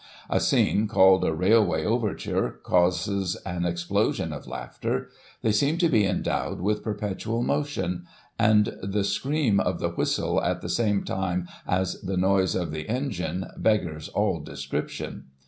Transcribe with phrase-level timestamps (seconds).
[0.31, 5.11] A scene called a * Railway Overture,* causes an explosion of laughter;
[5.43, 8.07] they seem to be endowed with perpetual motion;
[8.39, 12.89] and the scream of the whistle, at the same time as the noise of the
[12.89, 15.25] engine, beggars all description.